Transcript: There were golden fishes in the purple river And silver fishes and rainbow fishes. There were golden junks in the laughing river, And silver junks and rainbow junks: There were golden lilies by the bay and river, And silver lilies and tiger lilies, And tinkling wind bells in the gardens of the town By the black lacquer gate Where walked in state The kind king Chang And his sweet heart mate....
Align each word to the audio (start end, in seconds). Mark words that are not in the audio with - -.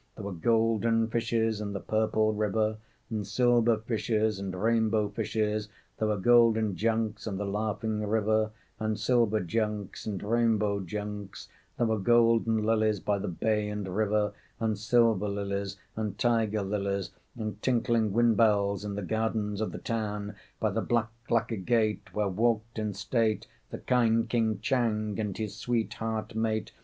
There 0.15 0.25
were 0.25 0.31
golden 0.31 1.09
fishes 1.11 1.61
in 1.61 1.73
the 1.73 1.79
purple 1.79 2.33
river 2.33 2.77
And 3.11 3.27
silver 3.27 3.77
fishes 3.77 4.39
and 4.39 4.59
rainbow 4.59 5.09
fishes. 5.09 5.69
There 5.99 6.07
were 6.07 6.17
golden 6.17 6.75
junks 6.75 7.27
in 7.27 7.37
the 7.37 7.45
laughing 7.45 8.03
river, 8.07 8.49
And 8.79 8.99
silver 8.99 9.39
junks 9.41 10.07
and 10.07 10.23
rainbow 10.23 10.79
junks: 10.79 11.49
There 11.77 11.85
were 11.85 11.99
golden 11.99 12.63
lilies 12.63 12.99
by 12.99 13.19
the 13.19 13.27
bay 13.27 13.69
and 13.69 13.87
river, 13.95 14.33
And 14.59 14.75
silver 14.75 15.29
lilies 15.29 15.77
and 15.95 16.17
tiger 16.17 16.63
lilies, 16.63 17.11
And 17.35 17.61
tinkling 17.61 18.11
wind 18.11 18.37
bells 18.37 18.83
in 18.83 18.95
the 18.95 19.03
gardens 19.03 19.61
of 19.61 19.71
the 19.71 19.77
town 19.77 20.33
By 20.59 20.71
the 20.71 20.81
black 20.81 21.11
lacquer 21.29 21.57
gate 21.57 22.11
Where 22.11 22.27
walked 22.27 22.79
in 22.79 22.95
state 22.95 23.45
The 23.69 23.77
kind 23.77 24.27
king 24.27 24.61
Chang 24.63 25.19
And 25.19 25.37
his 25.37 25.55
sweet 25.55 25.93
heart 25.93 26.33
mate.... 26.33 26.71